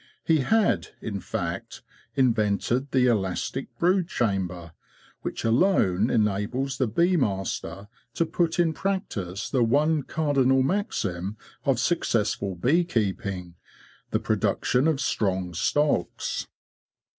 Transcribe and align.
He 0.23 0.39
had, 0.39 0.87
in 0.99 1.19
fact, 1.19 1.83
invented 2.15 2.89
the 2.89 3.05
elastic 3.05 3.67
brood 3.77 4.07
chamber, 4.07 4.71
which 5.21 5.43
alone 5.45 6.09
enables 6.09 6.79
the 6.79 6.87
bee 6.87 7.15
master 7.17 7.87
to 8.15 8.25
put 8.25 8.57
in 8.57 8.73
practice 8.73 9.47
the 9.47 9.63
one 9.63 10.01
cardinal 10.01 10.63
maxim 10.63 11.37
of 11.65 11.79
successful 11.79 12.55
bee 12.55 12.83
keeping—the 12.83 14.19
production 14.19 14.87
of 14.87 14.99
strong 14.99 15.53
stocks. 15.53 16.47